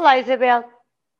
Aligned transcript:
Olá, 0.00 0.16
Isabel. 0.16 0.64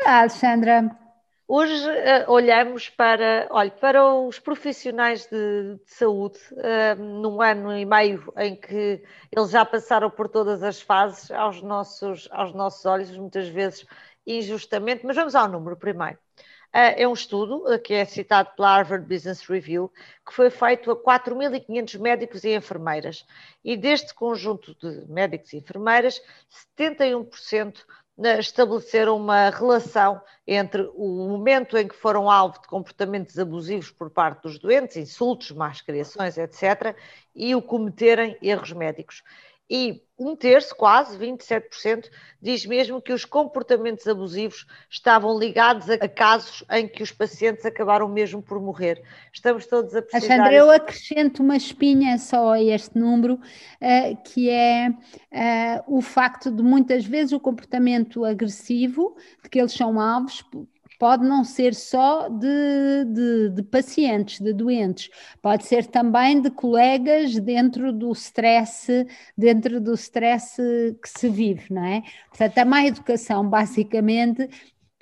Olá, 0.00 0.20
Alexandra. 0.20 0.98
Hoje 1.46 1.74
uh, 1.74 2.32
olhamos 2.32 2.88
para, 2.88 3.46
olha, 3.50 3.70
para 3.70 4.14
os 4.14 4.38
profissionais 4.38 5.26
de, 5.26 5.74
de 5.74 5.92
saúde, 5.92 6.38
uh, 6.52 6.96
num 6.98 7.42
ano 7.42 7.76
e 7.76 7.84
meio 7.84 8.32
em 8.38 8.56
que 8.56 9.04
eles 9.30 9.50
já 9.50 9.62
passaram 9.62 10.08
por 10.08 10.26
todas 10.26 10.62
as 10.62 10.80
fases, 10.80 11.30
aos 11.32 11.60
nossos, 11.60 12.26
aos 12.32 12.54
nossos 12.54 12.86
olhos, 12.86 13.10
muitas 13.10 13.46
vezes 13.46 13.84
injustamente, 14.26 15.04
mas 15.04 15.16
vamos 15.16 15.34
ao 15.34 15.50
número 15.50 15.76
primeiro. 15.76 16.16
Uh, 16.74 16.96
é 16.96 17.06
um 17.06 17.12
estudo 17.12 17.78
que 17.80 17.92
é 17.92 18.06
citado 18.06 18.52
pela 18.56 18.78
Harvard 18.78 19.06
Business 19.06 19.42
Review, 19.46 19.92
que 20.26 20.32
foi 20.32 20.48
feito 20.48 20.90
a 20.90 20.96
4.500 20.96 22.00
médicos 22.00 22.42
e 22.42 22.54
enfermeiras. 22.54 23.26
E 23.62 23.76
deste 23.76 24.14
conjunto 24.14 24.74
de 24.76 25.06
médicos 25.12 25.52
e 25.52 25.58
enfermeiras, 25.58 26.22
71% 26.80 27.84
estabeleceram 28.38 29.16
uma 29.16 29.50
relação 29.50 30.20
entre 30.46 30.82
o 30.94 31.28
momento 31.28 31.76
em 31.76 31.88
que 31.88 31.96
foram 31.96 32.30
alvo 32.30 32.60
de 32.60 32.68
comportamentos 32.68 33.38
abusivos 33.38 33.90
por 33.90 34.10
parte 34.10 34.42
dos 34.42 34.58
doentes, 34.58 34.96
insultos, 34.96 35.50
más 35.50 35.80
criações, 35.80 36.36
etc., 36.36 36.96
e 37.34 37.54
o 37.54 37.62
cometerem 37.62 38.36
erros 38.42 38.72
médicos 38.72 39.22
e 39.74 40.02
um 40.18 40.36
terço, 40.36 40.76
quase 40.76 41.16
27%, 41.16 42.04
diz 42.42 42.66
mesmo 42.66 43.00
que 43.00 43.10
os 43.10 43.24
comportamentos 43.24 44.06
abusivos 44.06 44.66
estavam 44.90 45.38
ligados 45.38 45.88
a 45.88 46.06
casos 46.06 46.62
em 46.70 46.86
que 46.86 47.02
os 47.02 47.10
pacientes 47.10 47.64
acabaram 47.64 48.06
mesmo 48.06 48.42
por 48.42 48.60
morrer. 48.60 49.02
Estamos 49.32 49.66
todos 49.66 49.96
a 49.96 50.02
precisar... 50.02 50.34
Alexandre, 50.34 50.56
eu 50.56 50.70
acrescento 50.70 51.42
uma 51.42 51.56
espinha 51.56 52.18
só 52.18 52.52
a 52.52 52.62
este 52.62 52.98
número, 52.98 53.36
uh, 53.36 54.22
que 54.22 54.50
é 54.50 54.90
uh, 54.90 55.96
o 55.96 56.02
facto 56.02 56.50
de 56.50 56.62
muitas 56.62 57.06
vezes 57.06 57.32
o 57.32 57.40
comportamento 57.40 58.26
agressivo, 58.26 59.16
de 59.42 59.48
que 59.48 59.58
eles 59.58 59.72
são 59.72 59.98
alvos, 59.98 60.44
pode 61.02 61.26
não 61.26 61.42
ser 61.42 61.74
só 61.74 62.28
de, 62.28 63.04
de, 63.06 63.48
de, 63.56 63.62
pacientes, 63.64 64.38
de 64.38 64.52
doentes, 64.52 65.10
pode 65.42 65.66
ser 65.66 65.84
também 65.86 66.40
de 66.40 66.48
colegas 66.48 67.34
dentro 67.40 67.92
do 67.92 68.12
stress, 68.12 69.04
dentro 69.36 69.80
do 69.80 69.94
stress 69.94 70.62
que 71.02 71.08
se 71.08 71.28
vive, 71.28 71.74
não 71.74 71.84
é? 71.84 72.04
Portanto, 72.28 72.56
a 72.56 72.64
má 72.64 72.86
educação, 72.86 73.44
basicamente, 73.48 74.48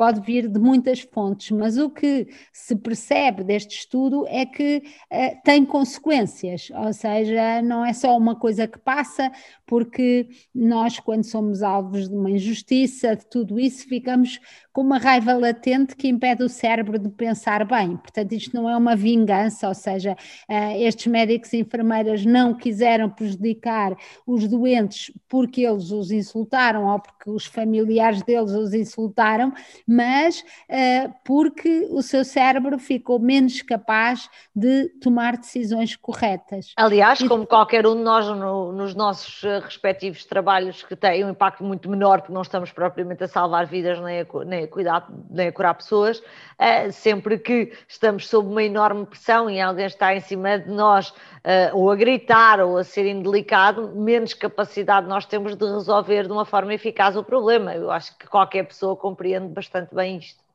pode 0.00 0.22
vir 0.22 0.48
de 0.48 0.58
muitas 0.58 1.00
fontes, 1.00 1.50
mas 1.50 1.76
o 1.76 1.90
que 1.90 2.26
se 2.50 2.74
percebe 2.74 3.44
deste 3.44 3.80
estudo 3.80 4.24
é 4.28 4.46
que 4.46 4.78
uh, 5.12 5.42
tem 5.44 5.62
consequências, 5.62 6.70
ou 6.74 6.90
seja, 6.94 7.60
não 7.60 7.84
é 7.84 7.92
só 7.92 8.16
uma 8.16 8.34
coisa 8.34 8.66
que 8.66 8.78
passa, 8.78 9.30
porque 9.66 10.30
nós, 10.54 10.98
quando 10.98 11.24
somos 11.24 11.62
alvos 11.62 12.08
de 12.08 12.14
uma 12.14 12.30
injustiça, 12.30 13.14
de 13.14 13.28
tudo 13.28 13.60
isso, 13.60 13.86
ficamos 13.86 14.40
com 14.72 14.82
uma 14.82 14.98
raiva 14.98 15.32
latente 15.34 15.96
que 15.96 16.08
impede 16.08 16.42
o 16.42 16.48
cérebro 16.48 16.98
de 16.98 17.08
pensar 17.08 17.64
bem. 17.64 17.96
Portanto, 17.96 18.32
isto 18.32 18.54
não 18.54 18.68
é 18.68 18.76
uma 18.76 18.94
vingança, 18.94 19.68
ou 19.68 19.74
seja, 19.74 20.16
uh, 20.48 20.76
estes 20.80 21.06
médicos 21.06 21.52
e 21.52 21.58
enfermeiras 21.58 22.24
não 22.24 22.54
quiseram 22.54 23.10
prejudicar 23.10 23.96
os 24.26 24.46
doentes 24.46 25.12
porque 25.28 25.62
eles 25.62 25.90
os 25.90 26.10
insultaram 26.10 26.86
ou 26.86 27.00
porque 27.00 27.30
os 27.30 27.46
familiares 27.46 28.22
deles 28.22 28.52
os 28.52 28.72
insultaram, 28.74 29.52
mas 29.86 30.40
uh, 30.40 31.12
porque 31.24 31.88
o 31.90 32.02
seu 32.02 32.24
cérebro 32.24 32.78
ficou 32.78 33.18
menos 33.18 33.62
capaz 33.62 34.28
de 34.54 34.88
tomar 35.00 35.36
decisões 35.36 35.96
corretas. 35.96 36.72
Aliás, 36.76 37.22
como 37.26 37.46
qualquer 37.46 37.86
um 37.86 37.96
de 37.96 38.02
nós 38.02 38.26
no, 38.26 38.72
nos 38.72 38.94
nossos 38.94 39.42
eh, 39.44 39.58
respectivos 39.58 40.24
trabalhos 40.24 40.82
que 40.82 40.96
têm 40.96 41.24
um 41.24 41.30
impacto 41.30 41.64
muito 41.64 41.88
menor, 41.88 42.20
porque 42.20 42.32
não 42.32 42.42
estamos 42.42 42.72
propriamente 42.72 43.24
a 43.24 43.28
salvar 43.28 43.66
vidas 43.66 44.00
nem 44.00 44.20
a, 44.20 44.26
nem 44.44 44.59
a 44.62 44.68
cuidar, 44.68 45.08
a 45.48 45.52
curar 45.52 45.74
pessoas, 45.74 46.18
uh, 46.18 46.92
sempre 46.92 47.38
que 47.38 47.72
estamos 47.88 48.28
sob 48.28 48.48
uma 48.48 48.62
enorme 48.62 49.06
pressão 49.06 49.48
e 49.50 49.60
alguém 49.60 49.86
está 49.86 50.14
em 50.14 50.20
cima 50.20 50.58
de 50.58 50.70
nós, 50.70 51.10
uh, 51.10 51.74
ou 51.74 51.90
a 51.90 51.96
gritar 51.96 52.60
ou 52.60 52.76
a 52.76 52.84
ser 52.84 53.06
indelicado, 53.06 53.92
menos 53.94 54.34
capacidade 54.34 55.06
nós 55.06 55.26
temos 55.26 55.56
de 55.56 55.64
resolver 55.64 56.26
de 56.26 56.32
uma 56.32 56.44
forma 56.44 56.74
eficaz 56.74 57.16
o 57.16 57.24
problema. 57.24 57.74
Eu 57.74 57.90
acho 57.90 58.16
que 58.18 58.26
qualquer 58.26 58.64
pessoa 58.64 58.96
compreende 58.96 59.48
bastante 59.48 59.94
bem 59.94 60.18
isto. 60.18 60.49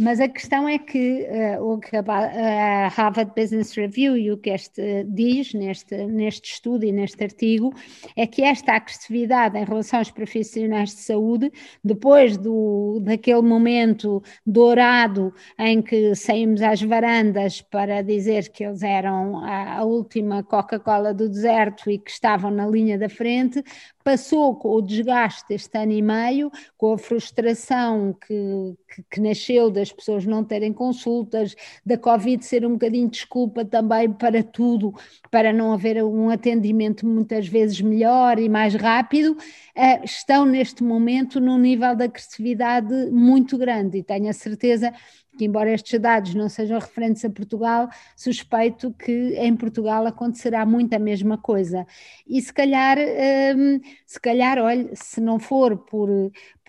Mas 0.00 0.18
a 0.18 0.26
questão 0.26 0.66
é 0.66 0.78
que 0.78 1.28
uh, 1.58 1.62
o 1.62 1.78
que 1.78 1.94
a 1.94 2.88
Harvard 2.88 3.32
Business 3.36 3.74
Review 3.74 4.16
e 4.16 4.32
o 4.32 4.38
que 4.38 4.48
este 4.48 5.04
diz 5.04 5.52
neste, 5.52 5.94
neste 6.06 6.54
estudo 6.54 6.86
e 6.86 6.90
neste 6.90 7.22
artigo 7.22 7.70
é 8.16 8.26
que 8.26 8.40
esta 8.40 8.72
agressividade 8.72 9.58
em 9.58 9.64
relação 9.64 9.98
aos 9.98 10.10
profissionais 10.10 10.94
de 10.94 11.02
saúde, 11.02 11.52
depois 11.84 12.38
do, 12.38 12.98
daquele 13.02 13.42
momento 13.42 14.22
dourado 14.46 15.34
em 15.58 15.82
que 15.82 16.14
saímos 16.14 16.62
às 16.62 16.80
varandas 16.80 17.60
para 17.60 18.00
dizer 18.00 18.48
que 18.48 18.64
eles 18.64 18.82
eram 18.82 19.44
a, 19.44 19.80
a 19.80 19.84
última 19.84 20.42
Coca-Cola 20.42 21.12
do 21.12 21.28
deserto 21.28 21.90
e 21.90 21.98
que 21.98 22.10
estavam 22.10 22.50
na 22.50 22.66
linha 22.66 22.96
da 22.96 23.10
frente, 23.10 23.62
passou 24.02 24.56
com 24.56 24.70
o 24.70 24.82
desgaste 24.82 25.44
deste 25.48 25.76
ano 25.78 25.92
e 25.92 26.02
meio, 26.02 26.50
com 26.76 26.92
a 26.92 26.98
frustração 26.98 28.14
que, 28.14 28.74
que, 28.88 29.04
que, 29.10 29.20
nasceu 29.20 29.70
das 29.70 29.89
pessoas 29.92 30.24
não 30.24 30.44
terem 30.44 30.72
consultas, 30.72 31.54
da 31.84 31.96
Covid 31.96 32.44
ser 32.44 32.66
um 32.66 32.72
bocadinho 32.72 33.08
desculpa 33.08 33.64
também 33.64 34.10
para 34.12 34.42
tudo, 34.42 34.94
para 35.30 35.52
não 35.52 35.72
haver 35.72 36.02
um 36.02 36.30
atendimento 36.30 37.06
muitas 37.06 37.46
vezes 37.46 37.80
melhor 37.80 38.38
e 38.38 38.48
mais 38.48 38.74
rápido, 38.74 39.32
uh, 39.32 40.04
estão 40.04 40.44
neste 40.44 40.82
momento 40.82 41.40
num 41.40 41.58
nível 41.58 41.94
de 41.94 42.04
agressividade 42.04 43.10
muito 43.10 43.56
grande 43.58 43.98
e 43.98 44.02
tenho 44.02 44.28
a 44.28 44.32
certeza 44.32 44.92
que 45.40 45.44
embora 45.44 45.72
estes 45.72 45.98
dados 45.98 46.34
não 46.34 46.48
sejam 46.48 46.78
referentes 46.78 47.24
a 47.24 47.30
Portugal, 47.30 47.88
suspeito 48.16 48.92
que 48.92 49.34
em 49.38 49.56
Portugal 49.56 50.06
acontecerá 50.06 50.66
muito 50.66 50.92
a 50.92 50.98
mesma 50.98 51.38
coisa. 51.38 51.86
E 52.26 52.42
se 52.42 52.52
calhar, 52.52 52.98
hum, 53.56 53.80
se 54.04 54.20
calhar, 54.20 54.58
olha, 54.58 54.90
se 54.94 55.20
não 55.20 55.38
for 55.38 55.78
por, 55.78 56.08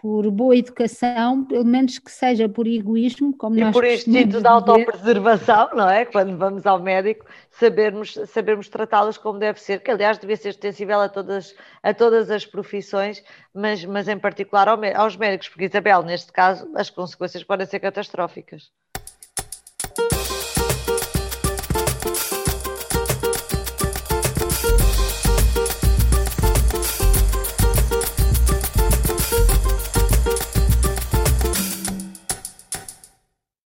por 0.01 0.31
boa 0.31 0.57
educação, 0.57 1.45
pelo 1.45 1.63
menos 1.63 1.99
que 1.99 2.11
seja 2.11 2.49
por 2.49 2.65
egoísmo, 2.65 3.37
como 3.37 3.55
e 3.55 3.61
nós 3.61 3.71
por 3.71 3.85
instinto 3.85 4.41
de 4.41 4.47
autopreservação, 4.47 5.69
não 5.75 5.87
é? 5.87 6.05
Quando 6.05 6.35
vamos 6.35 6.65
ao 6.65 6.79
médico, 6.79 7.23
sabermos, 7.51 8.17
sabermos 8.25 8.67
tratá-los 8.67 9.19
como 9.19 9.37
deve 9.37 9.61
ser, 9.61 9.83
que 9.83 9.91
aliás 9.91 10.17
devia 10.17 10.35
ser 10.35 10.49
extensível 10.49 10.99
a 10.99 11.07
todas, 11.07 11.55
a 11.83 11.93
todas 11.93 12.31
as 12.31 12.47
profissões, 12.47 13.23
mas, 13.53 13.85
mas 13.85 14.07
em 14.07 14.17
particular 14.17 14.67
aos 14.95 15.15
médicos, 15.15 15.49
porque 15.49 15.65
Isabel, 15.65 16.01
neste 16.01 16.31
caso, 16.31 16.67
as 16.75 16.89
consequências 16.89 17.43
podem 17.43 17.67
ser 17.67 17.79
catastróficas. 17.79 18.71